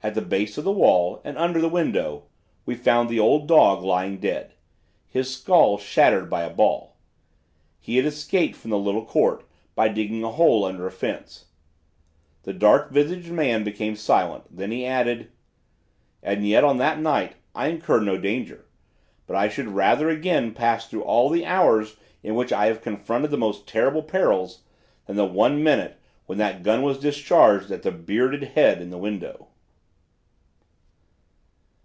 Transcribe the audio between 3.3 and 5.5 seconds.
dog lying dead, his